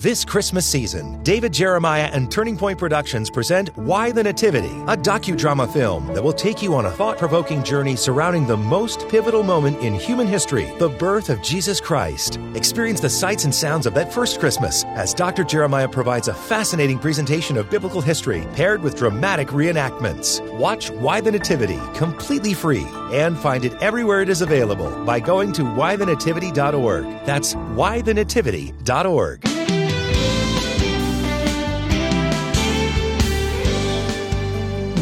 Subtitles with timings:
[0.00, 5.70] This Christmas season, David Jeremiah and Turning Point Productions present Why the Nativity, a docudrama
[5.70, 9.78] film that will take you on a thought provoking journey surrounding the most pivotal moment
[9.82, 12.38] in human history the birth of Jesus Christ.
[12.54, 15.44] Experience the sights and sounds of that first Christmas as Dr.
[15.44, 20.40] Jeremiah provides a fascinating presentation of biblical history paired with dramatic reenactments.
[20.56, 25.52] Watch Why the Nativity completely free and find it everywhere it is available by going
[25.52, 27.04] to whythenativity.org.
[27.26, 29.49] That's whythenativity.org.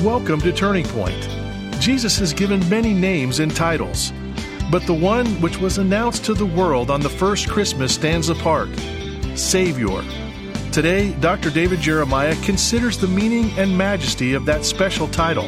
[0.05, 1.29] Welcome to Turning Point.
[1.81, 4.13] Jesus has given many names and titles,
[4.71, 8.69] but the one which was announced to the world on the first Christmas stands apart
[9.35, 10.01] Savior.
[10.71, 11.51] Today, Dr.
[11.51, 15.47] David Jeremiah considers the meaning and majesty of that special title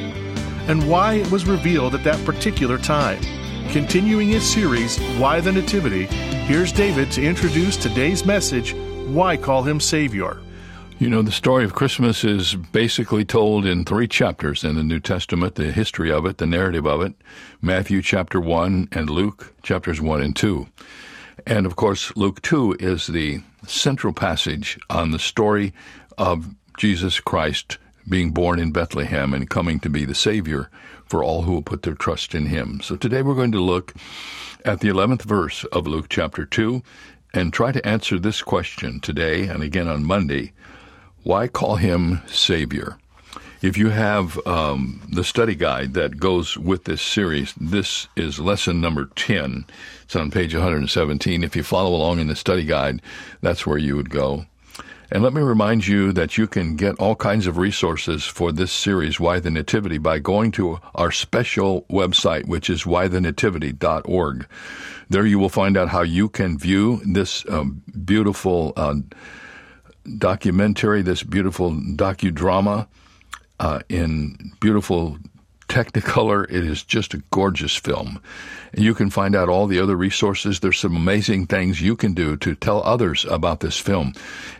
[0.66, 3.22] and why it was revealed at that particular time.
[3.68, 8.74] Continuing his series, Why the Nativity, here's David to introduce today's message
[9.06, 10.40] Why Call Him Savior?
[11.00, 15.00] You know, the story of Christmas is basically told in three chapters in the New
[15.00, 17.14] Testament the history of it, the narrative of it
[17.62, 20.66] Matthew chapter 1 and Luke chapters 1 and 2.
[21.46, 25.72] And of course, Luke 2 is the central passage on the story
[26.18, 30.68] of Jesus Christ being born in Bethlehem and coming to be the Savior
[31.06, 32.82] for all who will put their trust in Him.
[32.82, 33.94] So today we're going to look
[34.66, 36.82] at the 11th verse of Luke chapter 2
[37.32, 40.52] and try to answer this question today and again on Monday
[41.22, 42.96] why call him Savior?
[43.62, 48.80] If you have um, the study guide that goes with this series, this is lesson
[48.80, 49.66] number 10.
[50.04, 51.44] It's on page 117.
[51.44, 53.02] If you follow along in the study guide,
[53.42, 54.46] that's where you would go.
[55.12, 58.72] And let me remind you that you can get all kinds of resources for this
[58.72, 64.46] series, Why the Nativity, by going to our special website, which is whythenativity.org.
[65.08, 68.94] There you will find out how you can view this um, beautiful uh,
[70.18, 72.86] documentary, this beautiful docudrama
[73.58, 75.18] uh, in beautiful
[75.70, 76.50] Technicolor.
[76.50, 78.20] It is just a gorgeous film.
[78.72, 80.58] And you can find out all the other resources.
[80.58, 84.14] There's some amazing things you can do to tell others about this film.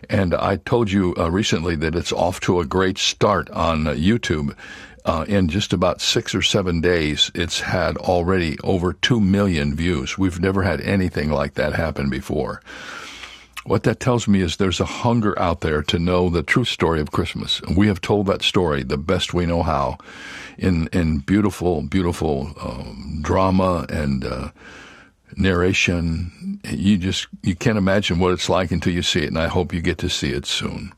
[0.09, 3.91] And I told you uh, recently that it's off to a great start on uh,
[3.91, 4.55] YouTube.
[5.03, 10.17] Uh, in just about six or seven days, it's had already over 2 million views.
[10.17, 12.61] We've never had anything like that happen before.
[13.65, 16.99] What that tells me is there's a hunger out there to know the true story
[16.99, 17.61] of Christmas.
[17.75, 19.99] We have told that story the best we know how
[20.57, 24.49] in, in beautiful, beautiful um, drama and uh,
[25.37, 26.59] narration.
[26.67, 29.73] You just, you can't imagine what it's like until you see it, and I hope
[29.73, 30.91] you get to see it soon.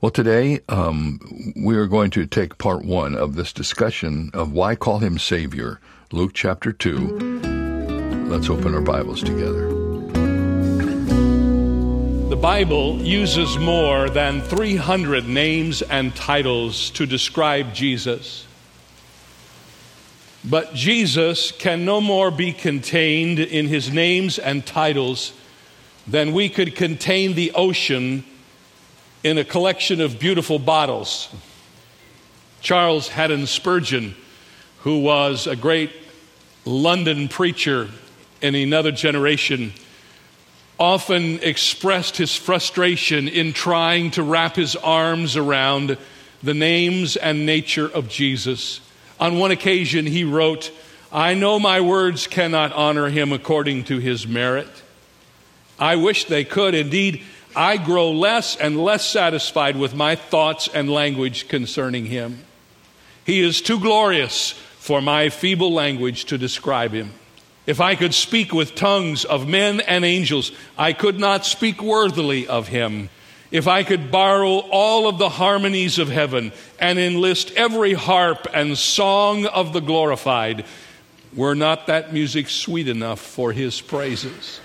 [0.00, 4.74] Well, today um, we are going to take part one of this discussion of why
[4.74, 8.26] call him Savior, Luke chapter 2.
[8.28, 9.87] Let's open our Bibles together.
[12.40, 18.46] Bible uses more than 300 names and titles to describe Jesus.
[20.44, 25.32] But Jesus can no more be contained in his names and titles
[26.06, 28.24] than we could contain the ocean
[29.24, 31.34] in a collection of beautiful bottles.
[32.60, 34.14] Charles Haddon Spurgeon,
[34.82, 35.90] who was a great
[36.64, 37.88] London preacher
[38.40, 39.72] in another generation,
[40.78, 45.98] often expressed his frustration in trying to wrap his arms around
[46.42, 48.80] the names and nature of Jesus.
[49.18, 50.70] On one occasion, he wrote,
[51.10, 54.68] I know my words cannot honor him according to his merit.
[55.78, 56.74] I wish they could.
[56.74, 57.22] Indeed,
[57.56, 62.44] I grow less and less satisfied with my thoughts and language concerning him.
[63.24, 67.12] He is too glorious for my feeble language to describe him.
[67.68, 72.48] If I could speak with tongues of men and angels, I could not speak worthily
[72.48, 73.10] of him.
[73.50, 78.78] If I could borrow all of the harmonies of heaven and enlist every harp and
[78.78, 80.64] song of the glorified,
[81.34, 84.60] were not that music sweet enough for his praises?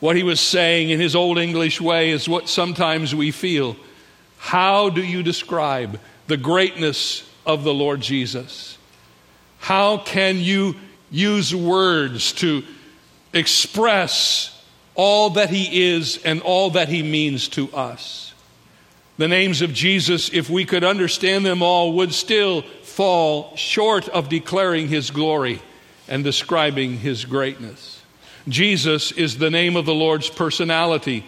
[0.00, 3.76] What he was saying in his old English way is what sometimes we feel.
[4.38, 8.78] How do you describe the greatness of the Lord Jesus?
[9.60, 10.74] How can you
[11.12, 12.64] use words to
[13.32, 14.48] express
[14.96, 18.34] all that he is and all that he means to us.
[19.18, 24.28] The names of Jesus, if we could understand them all, would still fall short of
[24.28, 25.62] declaring his glory
[26.08, 28.02] and describing his greatness.
[28.48, 31.24] Jesus is the name of the Lord's personality.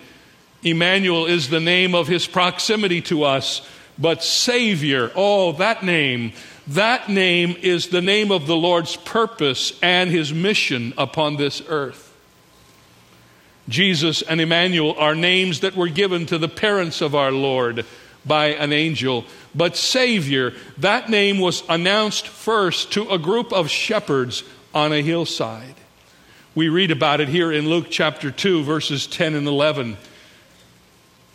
[0.62, 3.66] Emmanuel is the name of his proximity to us.
[3.98, 6.32] But Savior, oh, that name
[6.68, 12.14] that name is the name of the Lord's purpose and his mission upon this earth.
[13.68, 17.86] Jesus and Emmanuel are names that were given to the parents of our Lord
[18.26, 19.24] by an angel.
[19.54, 24.42] But Savior, that name was announced first to a group of shepherds
[24.74, 25.74] on a hillside.
[26.54, 29.96] We read about it here in Luke chapter 2, verses 10 and 11.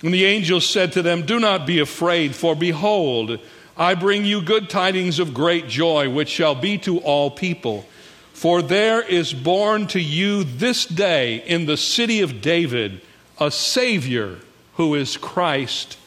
[0.01, 3.39] And the angel said to them, Do not be afraid, for behold,
[3.79, 7.85] I bring you good tidings of great joy, which shall be to all people.
[8.33, 12.99] For there is born to you this day in the city of David
[13.39, 14.37] a Savior
[14.75, 15.97] who is Christ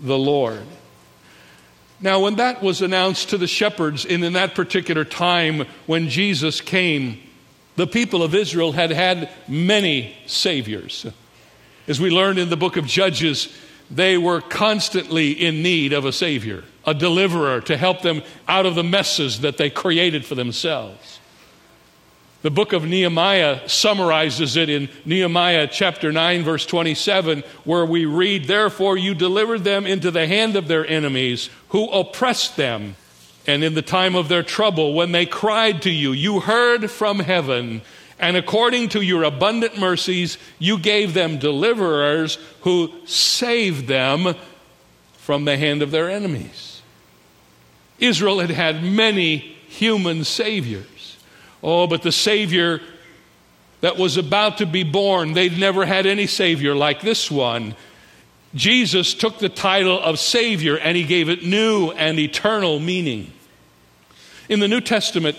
[0.00, 0.62] the Lord.
[2.00, 6.60] Now, when that was announced to the shepherds in, in that particular time when Jesus
[6.60, 7.20] came,
[7.76, 11.06] the people of Israel had had many saviors.
[11.86, 13.52] As we learned in the book of Judges,
[13.90, 18.74] they were constantly in need of a savior, a deliverer to help them out of
[18.74, 21.20] the messes that they created for themselves.
[22.40, 28.44] The book of Nehemiah summarizes it in Nehemiah chapter 9, verse 27, where we read,
[28.44, 32.96] Therefore you delivered them into the hand of their enemies who oppressed them.
[33.46, 37.18] And in the time of their trouble, when they cried to you, you heard from
[37.18, 37.82] heaven.
[38.18, 44.34] And according to your abundant mercies, you gave them deliverers who saved them
[45.16, 46.77] from the hand of their enemies.
[47.98, 51.16] Israel had had many human saviors.
[51.62, 52.80] Oh, but the Savior
[53.80, 57.74] that was about to be born, they'd never had any Savior like this one.
[58.54, 63.32] Jesus took the title of Savior and he gave it new and eternal meaning.
[64.48, 65.36] In the New Testament,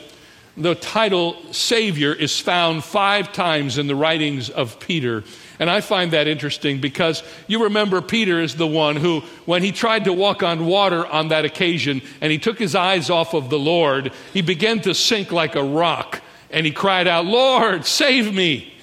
[0.56, 5.24] the title Savior is found five times in the writings of Peter.
[5.60, 9.74] And I find that interesting because you remember Peter is the one who, when he
[9.74, 13.50] tried to walk on water on that occasion and he took his eyes off of
[13.50, 18.34] the Lord, he began to sink like a rock and he cried out, Lord, save
[18.34, 18.74] me.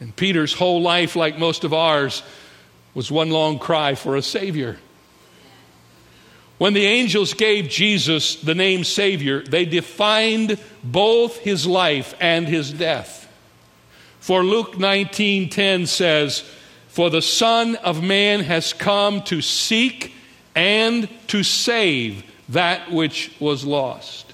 [0.00, 2.22] And Peter's whole life, like most of ours,
[2.92, 4.78] was one long cry for a Savior.
[6.58, 12.70] When the angels gave Jesus the name Savior, they defined both his life and his
[12.70, 13.21] death.
[14.22, 16.44] For Luke 19:10 says,
[16.86, 20.14] "For the Son of man has come to seek
[20.54, 24.26] and to save that which was lost."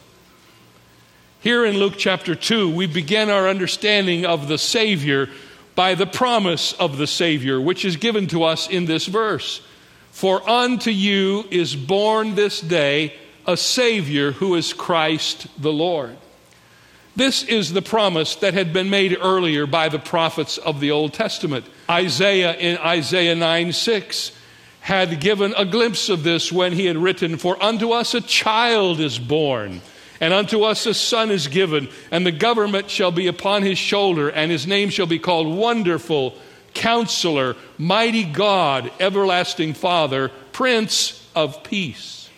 [1.40, 5.30] Here in Luke chapter 2, we begin our understanding of the Savior
[5.74, 9.62] by the promise of the Savior, which is given to us in this verse.
[10.12, 13.14] For unto you is born this day
[13.46, 16.18] a Savior who is Christ the Lord.
[17.18, 21.14] This is the promise that had been made earlier by the prophets of the Old
[21.14, 21.66] Testament.
[21.90, 24.30] Isaiah in Isaiah 9 6
[24.82, 29.00] had given a glimpse of this when he had written, For unto us a child
[29.00, 29.80] is born,
[30.20, 34.28] and unto us a son is given, and the government shall be upon his shoulder,
[34.28, 36.36] and his name shall be called Wonderful,
[36.72, 42.30] Counselor, Mighty God, Everlasting Father, Prince of Peace.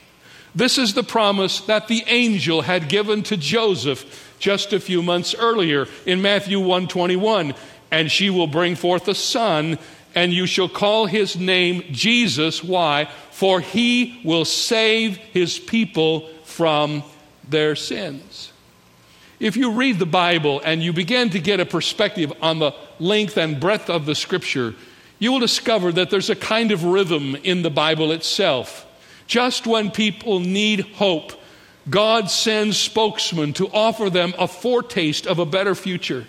[0.55, 5.37] This is the promise that the angel had given to Joseph just a few months
[5.37, 7.55] earlier in Matthew 121.
[7.93, 9.79] And she will bring forth a son,
[10.15, 12.65] and you shall call his name Jesus.
[12.65, 13.09] Why?
[13.31, 17.05] For he will save his people from
[17.49, 18.53] their sins.
[19.41, 23.39] If you read the Bible and you begin to get a perspective on the length
[23.39, 24.75] and breadth of the scripture,
[25.19, 28.87] you will discover that there's a kind of rhythm in the Bible itself.
[29.27, 31.40] Just when people need hope,
[31.91, 36.27] God sends spokesmen to offer them a foretaste of a better future.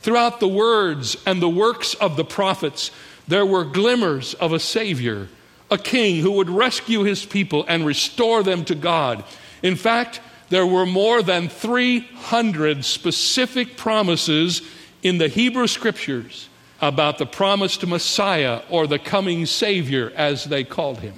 [0.00, 2.90] Throughout the words and the works of the prophets,
[3.26, 5.28] there were glimmers of a Savior,
[5.70, 9.24] a king who would rescue his people and restore them to God.
[9.62, 14.62] In fact, there were more than 300 specific promises
[15.02, 16.48] in the Hebrew scriptures
[16.80, 21.14] about the promised Messiah or the coming Savior, as they called him.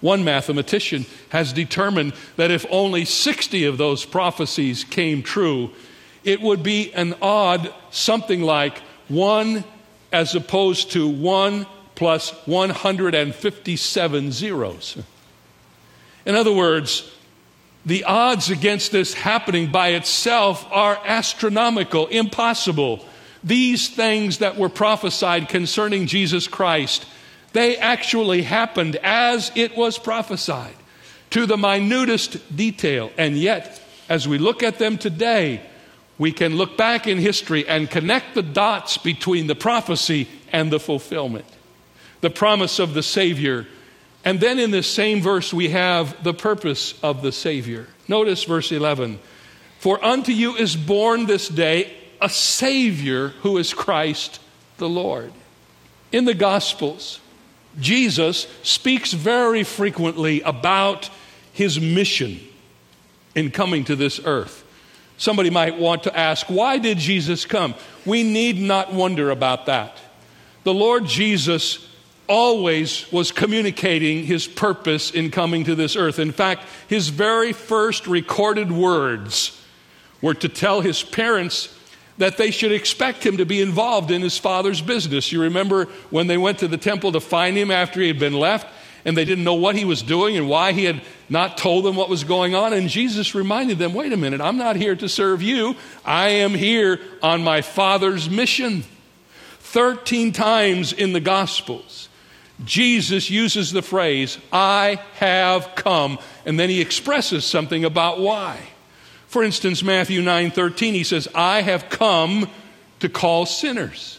[0.00, 5.70] One mathematician has determined that if only 60 of those prophecies came true,
[6.24, 8.78] it would be an odd something like
[9.08, 9.64] 1
[10.12, 14.98] as opposed to 1 plus 157 zeros.
[16.24, 17.10] In other words,
[17.84, 23.04] the odds against this happening by itself are astronomical, impossible.
[23.42, 27.06] These things that were prophesied concerning Jesus Christ
[27.52, 30.74] they actually happened as it was prophesied
[31.30, 33.10] to the minutest detail.
[33.16, 35.60] And yet, as we look at them today,
[36.18, 40.80] we can look back in history and connect the dots between the prophecy and the
[40.80, 41.46] fulfillment.
[42.20, 43.66] The promise of the Savior.
[44.24, 47.86] And then in this same verse, we have the purpose of the Savior.
[48.06, 49.18] Notice verse 11
[49.78, 51.90] For unto you is born this day
[52.20, 54.40] a Savior who is Christ
[54.76, 55.32] the Lord.
[56.12, 57.20] In the Gospels,
[57.78, 61.10] Jesus speaks very frequently about
[61.52, 62.40] his mission
[63.34, 64.64] in coming to this earth.
[65.16, 67.74] Somebody might want to ask, why did Jesus come?
[68.06, 69.98] We need not wonder about that.
[70.64, 71.86] The Lord Jesus
[72.26, 76.18] always was communicating his purpose in coming to this earth.
[76.18, 79.60] In fact, his very first recorded words
[80.22, 81.74] were to tell his parents
[82.20, 85.32] that they should expect him to be involved in his father's business.
[85.32, 88.34] You remember when they went to the temple to find him after he had been
[88.34, 88.66] left?
[89.02, 91.00] and they didn't know what he was doing and why he had
[91.30, 92.74] not told them what was going on.
[92.74, 95.74] And Jesus reminded them wait a minute, I'm not here to serve you,
[96.04, 98.84] I am here on my Father's mission.
[99.60, 102.10] 13 times in the Gospels,
[102.62, 108.58] Jesus uses the phrase, I have come, and then he expresses something about why.
[109.30, 112.48] For instance, Matthew 9:13 he says, "I have come
[112.98, 114.18] to call sinners."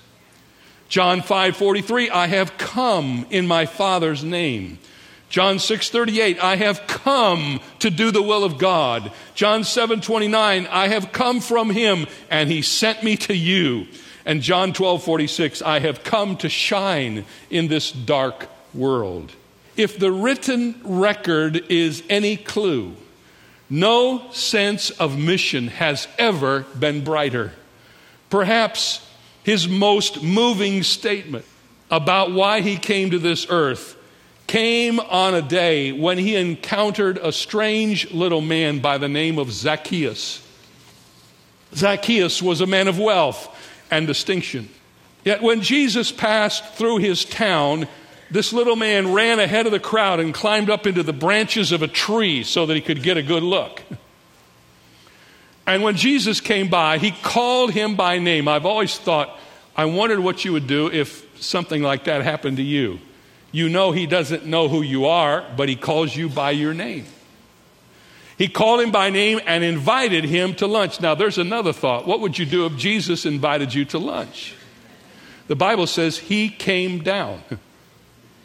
[0.88, 4.80] John 5:43, "I have come in my Father's name."
[5.30, 11.12] John 6:38, "I have come to do the will of God." John 7:29, "I have
[11.12, 13.88] come from him and he sent me to you."
[14.25, 19.34] And John 12:46, "I have come to shine in this dark world."
[19.75, 22.96] If the written record is any clue,
[23.72, 27.54] no sense of mission has ever been brighter.
[28.30, 29.04] Perhaps
[29.44, 31.46] his most moving statement
[31.90, 33.96] about why he came to this earth
[34.46, 39.50] came on a day when he encountered a strange little man by the name of
[39.54, 40.46] Zacchaeus.
[41.74, 43.48] Zacchaeus was a man of wealth
[43.90, 44.68] and distinction.
[45.24, 47.88] Yet when Jesus passed through his town,
[48.32, 51.82] this little man ran ahead of the crowd and climbed up into the branches of
[51.82, 53.84] a tree so that he could get a good look.
[55.68, 58.48] And when Jesus came by, he called him by name.
[58.48, 59.38] I've always thought,
[59.76, 63.00] I wondered what you would do if something like that happened to you.
[63.52, 67.06] You know, he doesn't know who you are, but he calls you by your name.
[68.38, 71.00] He called him by name and invited him to lunch.
[71.02, 72.08] Now, there's another thought.
[72.08, 74.56] What would you do if Jesus invited you to lunch?
[75.48, 77.44] The Bible says he came down.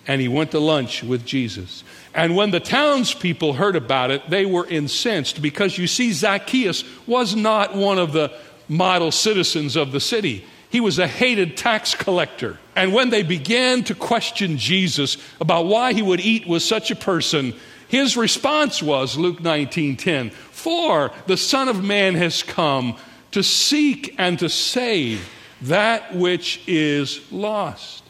[0.06, 1.82] and he went to lunch with Jesus.
[2.14, 7.36] And when the townspeople heard about it, they were incensed because you see, Zacchaeus was
[7.36, 8.32] not one of the
[8.68, 10.44] model citizens of the city.
[10.70, 12.58] He was a hated tax collector.
[12.74, 16.96] And when they began to question Jesus about why he would eat with such a
[16.96, 17.54] person,
[17.88, 22.96] his response was Luke 19:10, "For the Son of Man has come
[23.32, 25.28] to seek and to save
[25.62, 28.02] that which is lost."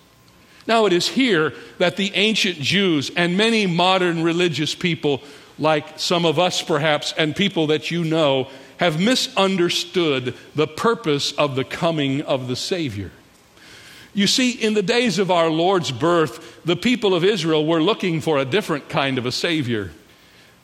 [0.67, 5.23] Now, it is here that the ancient Jews and many modern religious people,
[5.59, 11.57] like some of us perhaps, and people that you know, have misunderstood the purpose of
[11.57, 13.11] the coming of the Savior.
[14.13, 18.21] You see, in the days of our Lord's birth, the people of Israel were looking
[18.21, 19.91] for a different kind of a Savior.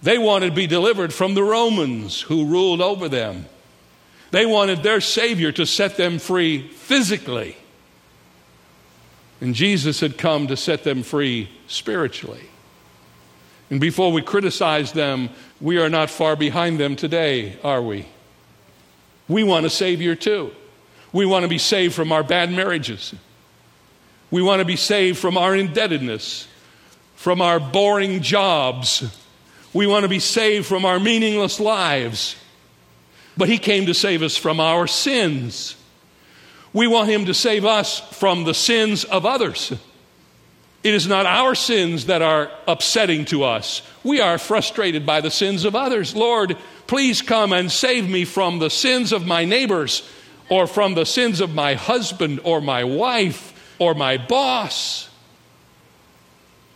[0.03, 3.47] They wanted to be delivered from the Romans who ruled over them.
[4.31, 7.57] They wanted their Savior to set them free physically.
[9.43, 12.45] And Jesus had come to set them free spiritually.
[13.71, 15.31] And before we criticize them,
[15.61, 18.07] we are not far behind them today, are we?
[19.27, 20.53] We want a Savior too.
[21.13, 23.17] We want to be saved from our bad marriages.
[24.31, 26.47] We want to be saved from our indebtedness,
[27.17, 29.03] from our boring jobs.
[29.75, 32.37] We want to be saved from our meaningless lives.
[33.37, 35.75] But He came to save us from our sins.
[36.73, 39.73] We want Him to save us from the sins of others.
[40.83, 43.83] It is not our sins that are upsetting to us.
[44.03, 46.17] We are frustrated by the sins of others.
[46.17, 50.09] Lord, please come and save me from the sins of my neighbors,
[50.49, 55.09] or from the sins of my husband, or my wife, or my boss.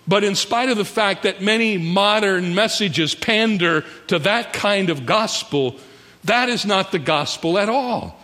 [0.06, 5.04] But in spite of the fact that many modern messages pander to that kind of
[5.04, 5.76] gospel,
[6.24, 8.15] that is not the gospel at all.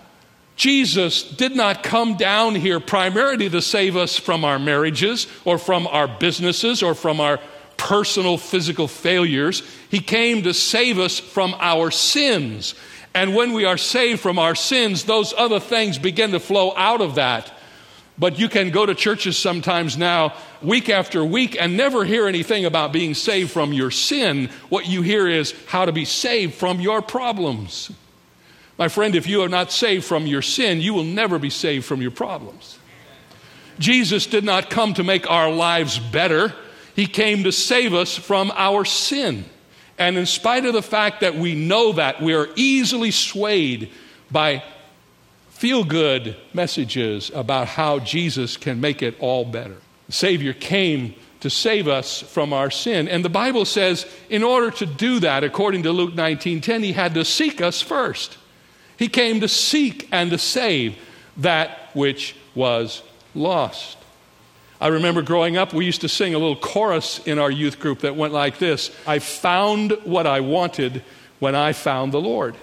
[0.62, 5.88] Jesus did not come down here primarily to save us from our marriages or from
[5.88, 7.40] our businesses or from our
[7.76, 9.64] personal physical failures.
[9.90, 12.76] He came to save us from our sins.
[13.12, 17.00] And when we are saved from our sins, those other things begin to flow out
[17.00, 17.52] of that.
[18.16, 22.66] But you can go to churches sometimes now, week after week, and never hear anything
[22.66, 24.48] about being saved from your sin.
[24.68, 27.90] What you hear is how to be saved from your problems.
[28.82, 31.84] My friend, if you are not saved from your sin, you will never be saved
[31.84, 32.80] from your problems.
[33.78, 36.52] Jesus did not come to make our lives better,
[36.96, 39.44] He came to save us from our sin.
[39.98, 43.92] And in spite of the fact that we know that, we are easily swayed
[44.32, 44.64] by
[45.50, 49.76] feel good messages about how Jesus can make it all better.
[50.08, 53.06] The Savior came to save us from our sin.
[53.06, 57.14] And the Bible says, in order to do that, according to Luke 19:10, he had
[57.14, 58.38] to seek us first.
[59.02, 60.96] He came to seek and to save
[61.38, 63.02] that which was
[63.34, 63.98] lost.
[64.80, 68.02] I remember growing up, we used to sing a little chorus in our youth group
[68.02, 71.02] that went like this I found what I wanted
[71.40, 72.54] when I found the Lord.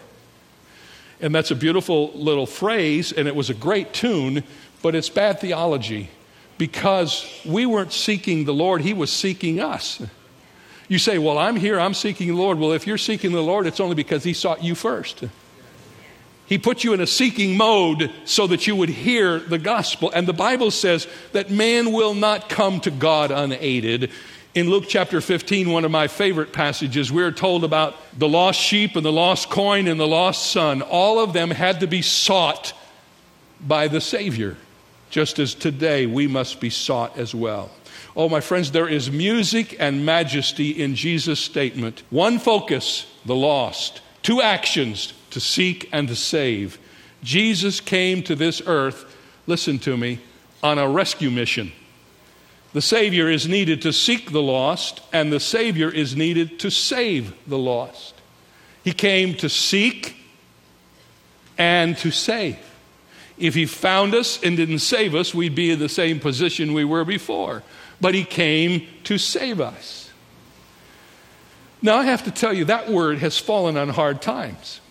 [1.20, 4.46] And that's a beautiful little phrase, and it was a great tune,
[4.82, 6.10] but it's bad theology
[6.58, 10.02] because we weren't seeking the Lord, He was seeking us.
[10.88, 12.60] You say, Well, I'm here, I'm seeking the Lord.
[12.60, 15.26] Well, if you're seeking the Lord, it's only because He sought you first.
[16.50, 20.12] He put you in a seeking mode so that you would hear the gospel.
[20.12, 24.10] And the Bible says that man will not come to God unaided.
[24.56, 28.96] In Luke chapter 15, one of my favorite passages, we're told about the lost sheep
[28.96, 30.82] and the lost coin and the lost son.
[30.82, 32.74] All of them had to be sought
[33.62, 34.58] by the Savior,
[35.12, 37.70] just as today we must be sought as well.
[38.16, 42.02] Oh, my friends, there is music and majesty in Jesus' statement.
[42.10, 44.02] One focus, the lost.
[44.24, 46.80] Two actions, to seek and to save.
[47.24, 49.16] Jesus came to this earth,
[49.48, 50.20] listen to me,
[50.64, 51.72] on a rescue mission.
[52.74, 57.34] The Savior is needed to seek the lost, and the Savior is needed to save
[57.48, 58.14] the lost.
[58.84, 60.16] He came to seek
[61.58, 62.58] and to save.
[63.38, 66.86] If He found us and didn't save us, we'd be in the same position we
[66.86, 67.64] were before.
[68.00, 70.12] But He came to save us.
[71.82, 74.82] Now, I have to tell you, that word has fallen on hard times.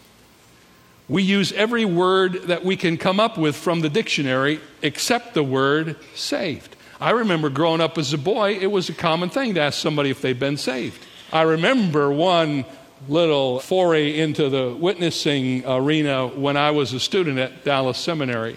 [1.09, 5.43] We use every word that we can come up with from the dictionary except the
[5.43, 6.77] word saved.
[7.00, 10.11] I remember growing up as a boy, it was a common thing to ask somebody
[10.11, 11.03] if they'd been saved.
[11.33, 12.65] I remember one
[13.09, 18.57] little foray into the witnessing arena when I was a student at Dallas Seminary.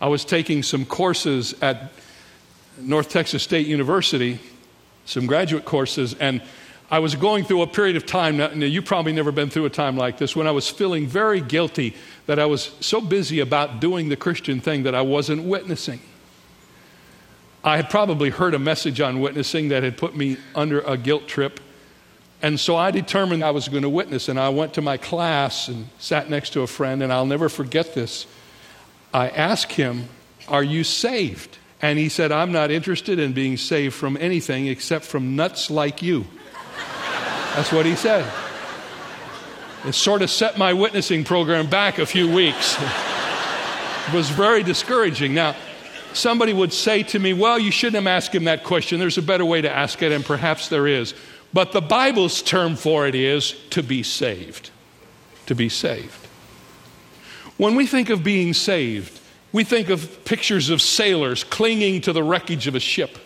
[0.00, 1.92] I was taking some courses at
[2.78, 4.40] North Texas State University,
[5.04, 6.42] some graduate courses, and
[6.90, 9.70] I was going through a period of time, now, you've probably never been through a
[9.70, 11.94] time like this, when I was feeling very guilty
[12.26, 16.00] that I was so busy about doing the Christian thing that I wasn't witnessing.
[17.64, 21.26] I had probably heard a message on witnessing that had put me under a guilt
[21.26, 21.60] trip.
[22.42, 25.68] And so I determined I was going to witness, and I went to my class
[25.68, 28.26] and sat next to a friend, and I'll never forget this.
[29.14, 30.08] I asked him,
[30.48, 31.56] Are you saved?
[31.80, 36.02] And he said, I'm not interested in being saved from anything except from nuts like
[36.02, 36.26] you.
[37.54, 38.30] That's what he said.
[39.86, 42.76] It sort of set my witnessing program back a few weeks.
[44.08, 45.34] it was very discouraging.
[45.34, 45.54] Now,
[46.14, 48.98] somebody would say to me, Well, you shouldn't have asked him that question.
[48.98, 51.14] There's a better way to ask it, and perhaps there is.
[51.52, 54.70] But the Bible's term for it is to be saved.
[55.46, 56.26] To be saved.
[57.56, 59.20] When we think of being saved,
[59.52, 63.16] we think of pictures of sailors clinging to the wreckage of a ship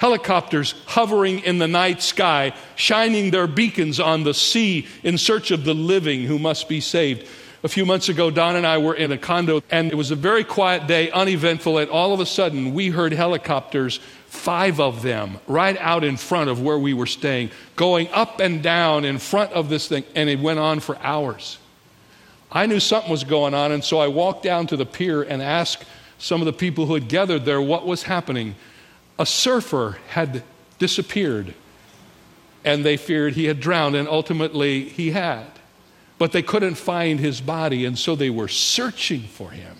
[0.00, 5.64] helicopters hovering in the night sky, shining their beacons on the sea in search of
[5.64, 7.28] the living who must be saved.
[7.62, 10.16] A few months ago, Donna and I were in a condo, and it was a
[10.16, 15.38] very quiet day, uneventful, and all of a sudden, we heard helicopters, five of them,
[15.46, 19.52] right out in front of where we were staying, going up and down in front
[19.52, 21.58] of this thing, and it went on for hours.
[22.50, 25.42] I knew something was going on, and so I walked down to the pier and
[25.42, 25.84] asked
[26.16, 28.54] some of the people who had gathered there what was happening
[29.20, 30.42] a surfer had
[30.78, 31.54] disappeared
[32.64, 35.46] and they feared he had drowned, and ultimately he had.
[36.18, 39.76] But they couldn't find his body, and so they were searching for him.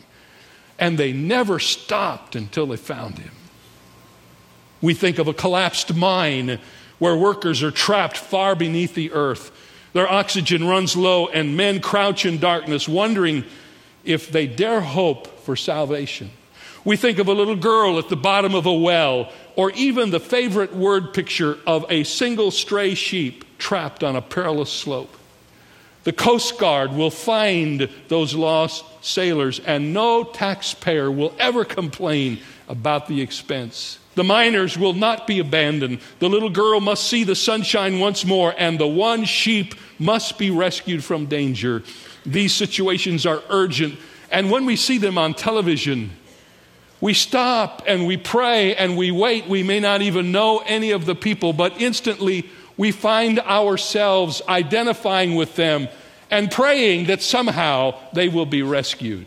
[0.78, 3.32] And they never stopped until they found him.
[4.80, 6.58] We think of a collapsed mine
[6.98, 9.52] where workers are trapped far beneath the earth.
[9.92, 13.44] Their oxygen runs low, and men crouch in darkness, wondering
[14.04, 16.30] if they dare hope for salvation.
[16.84, 20.20] We think of a little girl at the bottom of a well, or even the
[20.20, 25.14] favorite word picture of a single stray sheep trapped on a perilous slope.
[26.04, 33.06] The Coast Guard will find those lost sailors, and no taxpayer will ever complain about
[33.06, 33.98] the expense.
[34.14, 36.00] The miners will not be abandoned.
[36.18, 40.50] The little girl must see the sunshine once more, and the one sheep must be
[40.50, 41.82] rescued from danger.
[42.24, 43.98] These situations are urgent,
[44.30, 46.12] and when we see them on television,
[47.00, 49.46] we stop and we pray and we wait.
[49.46, 55.34] We may not even know any of the people, but instantly we find ourselves identifying
[55.34, 55.88] with them
[56.30, 59.26] and praying that somehow they will be rescued.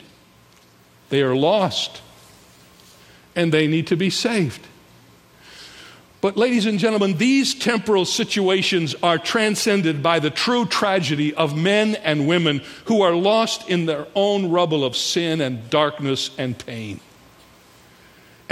[1.10, 2.02] They are lost
[3.36, 4.68] and they need to be saved.
[6.22, 11.96] But, ladies and gentlemen, these temporal situations are transcended by the true tragedy of men
[11.96, 17.02] and women who are lost in their own rubble of sin and darkness and pain.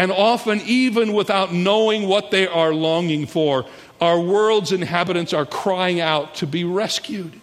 [0.01, 3.67] And often, even without knowing what they are longing for,
[4.01, 7.39] our world's inhabitants are crying out to be rescued.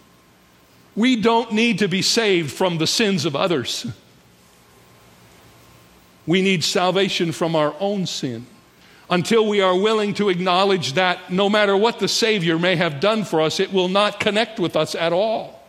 [0.93, 3.87] We don't need to be saved from the sins of others.
[6.27, 8.45] We need salvation from our own sin
[9.09, 13.23] until we are willing to acknowledge that no matter what the Savior may have done
[13.23, 15.63] for us, it will not connect with us at all.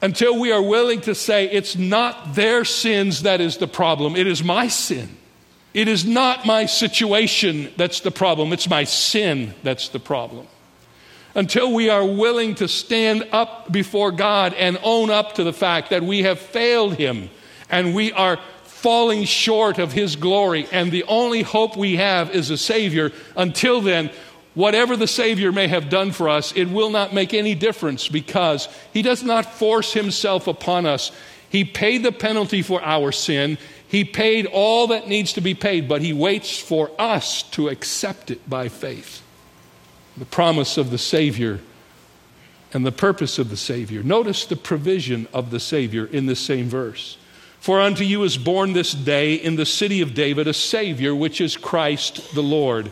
[0.00, 4.28] Until we are willing to say, it's not their sins that is the problem, it
[4.28, 5.16] is my sin.
[5.74, 10.46] It is not my situation that's the problem, it's my sin that's the problem.
[11.34, 15.90] Until we are willing to stand up before God and own up to the fact
[15.90, 17.30] that we have failed Him
[17.70, 22.50] and we are falling short of His glory, and the only hope we have is
[22.50, 23.12] a Savior.
[23.36, 24.10] Until then,
[24.54, 28.68] whatever the Savior may have done for us, it will not make any difference because
[28.92, 31.12] He does not force Himself upon us.
[31.48, 33.56] He paid the penalty for our sin.
[33.92, 38.30] He paid all that needs to be paid, but He waits for us to accept
[38.30, 39.22] it by faith.
[40.16, 41.60] The promise of the Savior
[42.72, 44.02] and the purpose of the Savior.
[44.02, 47.18] Notice the provision of the Savior in this same verse.
[47.60, 51.38] For unto you is born this day in the city of David a Savior, which
[51.38, 52.90] is Christ the Lord.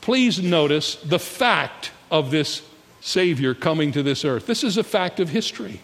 [0.00, 2.62] Please notice the fact of this
[3.02, 4.46] Savior coming to this earth.
[4.46, 5.82] This is a fact of history.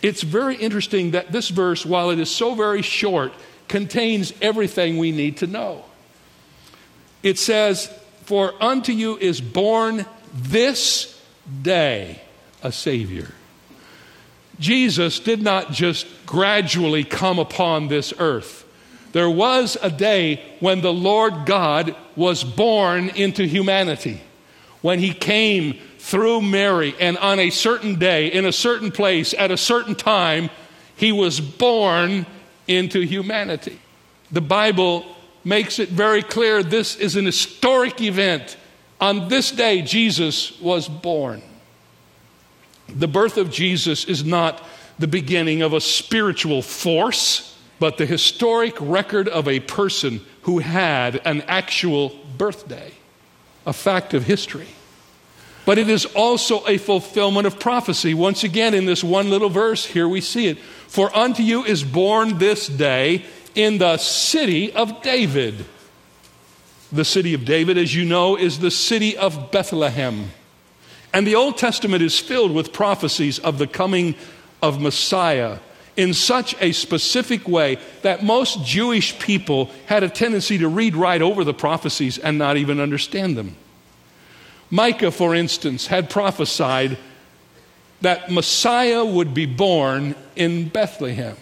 [0.00, 3.34] It's very interesting that this verse, while it is so very short,
[3.72, 5.82] contains everything we need to know.
[7.22, 7.90] It says,
[8.24, 10.04] For unto you is born
[10.34, 11.18] this
[11.62, 12.20] day
[12.62, 13.30] a Savior.
[14.60, 18.66] Jesus did not just gradually come upon this earth.
[19.12, 24.20] There was a day when the Lord God was born into humanity,
[24.82, 29.50] when he came through Mary, and on a certain day, in a certain place, at
[29.50, 30.50] a certain time,
[30.94, 32.26] he was born
[32.66, 33.78] into humanity.
[34.30, 35.04] The Bible
[35.44, 38.56] makes it very clear this is an historic event.
[39.00, 41.42] On this day, Jesus was born.
[42.88, 44.62] The birth of Jesus is not
[44.98, 51.20] the beginning of a spiritual force, but the historic record of a person who had
[51.26, 52.92] an actual birthday,
[53.66, 54.68] a fact of history.
[55.64, 58.14] But it is also a fulfillment of prophecy.
[58.14, 60.58] Once again, in this one little verse, here we see it.
[60.58, 65.64] For unto you is born this day in the city of David.
[66.90, 70.30] The city of David, as you know, is the city of Bethlehem.
[71.12, 74.14] And the Old Testament is filled with prophecies of the coming
[74.62, 75.58] of Messiah
[75.96, 81.20] in such a specific way that most Jewish people had a tendency to read right
[81.20, 83.56] over the prophecies and not even understand them.
[84.72, 86.96] Micah, for instance, had prophesied
[88.00, 91.36] that Messiah would be born in Bethlehem.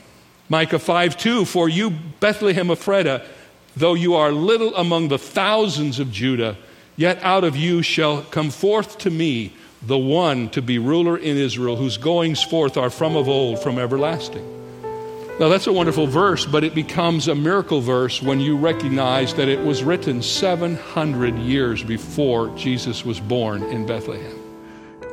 [0.48, 3.24] Micah 5 2 For you, Bethlehem Ephrathah,
[3.76, 6.56] though you are little among the thousands of Judah,
[6.96, 11.36] yet out of you shall come forth to me the one to be ruler in
[11.36, 14.59] Israel, whose goings forth are from of old, from everlasting.
[15.40, 19.48] Now, that's a wonderful verse, but it becomes a miracle verse when you recognize that
[19.48, 24.38] it was written 700 years before Jesus was born in Bethlehem.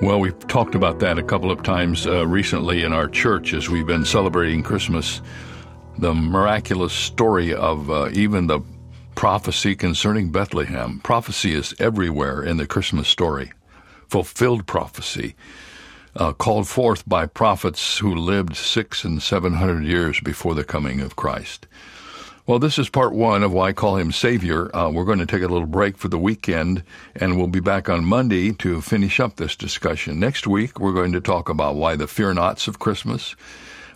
[0.01, 3.69] Well, we've talked about that a couple of times uh, recently in our church as
[3.69, 5.21] we've been celebrating Christmas.
[5.97, 8.59] The miraculous story of uh, even the
[9.15, 10.99] prophecy concerning Bethlehem.
[11.05, 13.53] Prophecy is everywhere in the Christmas story
[14.09, 15.35] fulfilled prophecy
[16.15, 21.01] uh, called forth by prophets who lived six and seven hundred years before the coming
[21.01, 21.67] of Christ.
[22.47, 24.73] Well, this is part one of why I call him Savior.
[24.73, 26.81] Uh, we're going to take a little break for the weekend,
[27.13, 30.17] and we'll be back on Monday to finish up this discussion.
[30.17, 33.35] Next week, we're going to talk about why the fear nots of Christmas.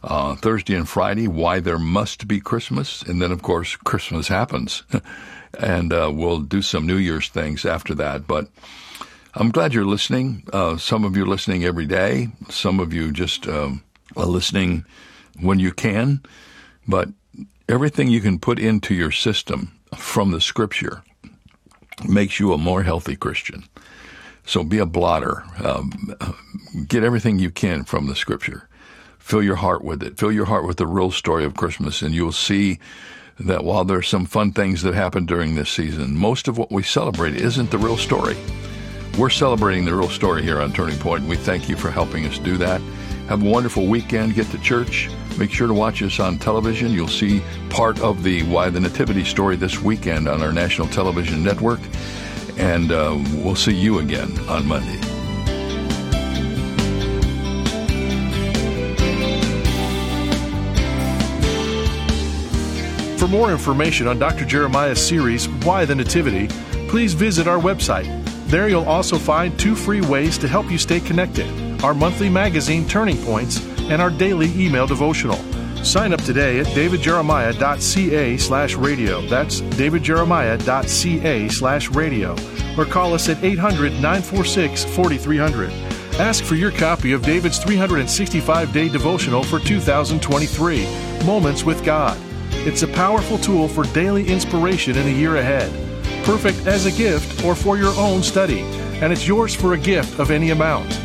[0.04, 3.04] Uh, Thursday and Friday, why there must be Christmas.
[3.04, 4.84] And then, of course, Christmas happens.
[5.58, 8.28] and uh, we'll do some New Year's things after that.
[8.28, 8.50] But
[9.33, 10.43] I'm glad you're listening.
[10.51, 12.29] Uh, some of you listening every day.
[12.49, 13.81] Some of you just um,
[14.17, 14.83] are listening
[15.39, 16.21] when you can.
[16.85, 17.09] But
[17.69, 21.03] everything you can put into your system from the Scripture
[22.05, 23.63] makes you a more healthy Christian.
[24.45, 25.43] So be a blotter.
[25.63, 26.13] Um,
[26.87, 28.67] get everything you can from the Scripture.
[29.17, 30.17] Fill your heart with it.
[30.17, 32.79] Fill your heart with the real story of Christmas, and you'll see
[33.39, 36.71] that while there are some fun things that happen during this season, most of what
[36.71, 38.35] we celebrate isn't the real story.
[39.17, 42.26] We're celebrating the real story here on Turning Point, and we thank you for helping
[42.26, 42.80] us do that.
[43.28, 44.36] Have a wonderful weekend.
[44.36, 45.10] Get to church.
[45.38, 46.91] Make sure to watch us on television.
[46.91, 51.43] You'll see part of the Why the Nativity story this weekend on our national television
[51.43, 51.82] network.
[52.58, 54.97] And uh, we'll see you again on Monday.
[63.17, 64.45] For more information on Dr.
[64.45, 66.47] Jeremiah's series, Why the Nativity,
[66.88, 68.20] please visit our website.
[68.51, 71.47] There you'll also find two free ways to help you stay connected
[71.85, 75.37] our monthly magazine, Turning Points, and our daily email devotional.
[75.83, 79.21] Sign up today at davidjeremiah.ca slash radio.
[79.21, 82.35] That's davidjeremiah.ca slash radio.
[82.77, 85.71] Or call us at 800 946 4300.
[86.19, 90.85] Ask for your copy of David's 365 day devotional for 2023
[91.25, 92.17] Moments with God.
[92.51, 95.71] It's a powerful tool for daily inspiration in the year ahead.
[96.25, 98.62] Perfect as a gift or for your own study,
[99.01, 100.97] and it's yours for a gift of any amount.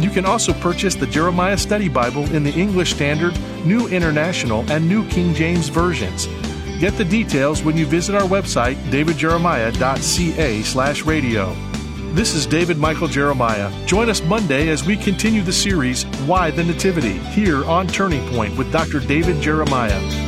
[0.00, 4.88] You can also purchase the Jeremiah Study Bible in the English Standard, New International, and
[4.88, 6.28] New King James versions.
[6.78, 11.56] Get the details when you visit our website, davidjeremiah.ca/radio.
[12.14, 13.70] This is David Michael Jeremiah.
[13.86, 18.56] Join us Monday as we continue the series, Why the Nativity, here on Turning Point
[18.56, 19.00] with Dr.
[19.00, 20.27] David Jeremiah.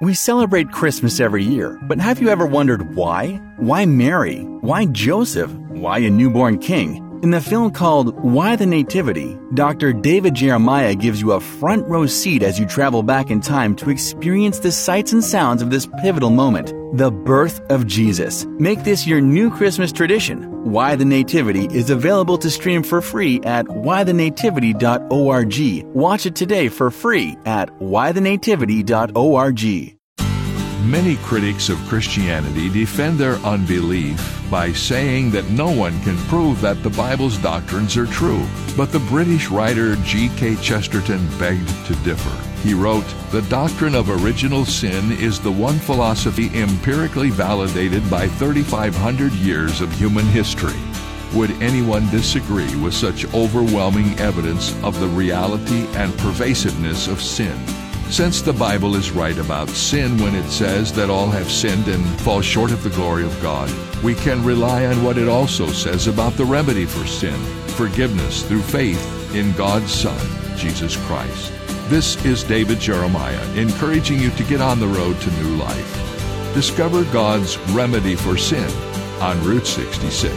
[0.00, 3.38] We celebrate Christmas every year, but have you ever wondered why?
[3.58, 4.38] Why Mary?
[4.62, 5.52] Why Joseph?
[5.52, 7.09] Why a newborn king?
[7.22, 9.92] In the film called Why the Nativity, Dr.
[9.92, 13.90] David Jeremiah gives you a front row seat as you travel back in time to
[13.90, 18.46] experience the sights and sounds of this pivotal moment, the birth of Jesus.
[18.58, 20.64] Make this your new Christmas tradition.
[20.64, 25.94] Why the Nativity is available to stream for free at whythenativity.org.
[25.94, 29.99] Watch it today for free at whythenativity.org.
[30.84, 34.18] Many critics of Christianity defend their unbelief
[34.50, 38.46] by saying that no one can prove that the Bible's doctrines are true.
[38.78, 40.56] But the British writer G.K.
[40.56, 42.34] Chesterton begged to differ.
[42.66, 49.32] He wrote, The doctrine of original sin is the one philosophy empirically validated by 3,500
[49.34, 50.80] years of human history.
[51.34, 57.58] Would anyone disagree with such overwhelming evidence of the reality and pervasiveness of sin?
[58.10, 62.04] Since the Bible is right about sin when it says that all have sinned and
[62.20, 63.70] fall short of the glory of God,
[64.02, 67.40] we can rely on what it also says about the remedy for sin
[67.80, 70.18] forgiveness through faith in God's Son,
[70.56, 71.52] Jesus Christ.
[71.88, 75.94] This is David Jeremiah encouraging you to get on the road to new life.
[76.52, 78.68] Discover God's remedy for sin
[79.22, 80.34] on Route 66.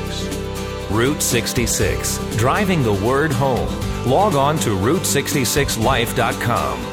[0.91, 3.67] Route 66, driving the word home.
[4.05, 6.92] Log on to Route66Life.com.